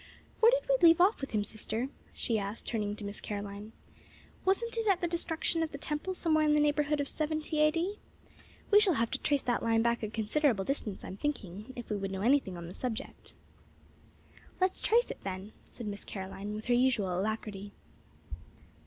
'""Where 0.39 0.49
did 0.51 0.67
we 0.67 0.77
leave 0.87 0.99
off 0.99 1.21
with 1.21 1.29
him, 1.29 1.43
sister?" 1.43 1.87
she 2.11 2.39
asked, 2.39 2.65
turning 2.65 2.95
to 2.95 3.03
Miss 3.03 3.21
Caroline. 3.21 3.71
"Wasn't 4.45 4.75
it 4.75 4.87
at 4.87 4.99
the 4.99 5.07
destruction 5.07 5.61
of 5.61 5.71
the 5.71 5.77
temple, 5.77 6.15
somewhere 6.15 6.43
in 6.43 6.55
the 6.55 6.59
neighborhood 6.59 6.99
of 6.99 7.07
70 7.07 7.59
A. 7.59 7.69
D.? 7.69 7.99
We 8.71 8.79
shall 8.79 8.95
have 8.95 9.11
to 9.11 9.19
trace 9.19 9.43
that 9.43 9.61
line 9.61 9.83
back 9.83 10.01
a 10.01 10.09
considerable 10.09 10.65
distance, 10.65 11.03
I 11.03 11.07
am 11.09 11.17
thinking, 11.17 11.71
if 11.75 11.91
we 11.91 11.97
would 11.97 12.09
know 12.09 12.21
anything 12.23 12.57
on 12.57 12.65
the 12.65 12.73
subject." 12.73 13.35
"Let's 14.59 14.81
trace 14.81 15.11
it 15.11 15.21
then," 15.23 15.53
said 15.69 15.85
Miss 15.85 16.03
Caroline, 16.03 16.55
with 16.55 16.65
her 16.65 16.73
usual 16.73 17.13
alacrity. 17.19 17.71